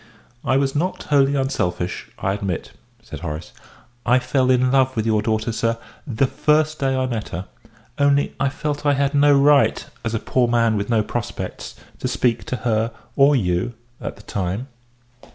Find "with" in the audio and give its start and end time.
4.95-5.05, 10.75-10.89